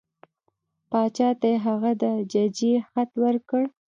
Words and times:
باچا 0.89 1.29
ته 1.39 1.47
یې 1.51 1.57
هغه 1.65 1.91
د 2.01 2.03
ججې 2.31 2.73
خط 2.89 3.11
ورکړ. 3.23 3.63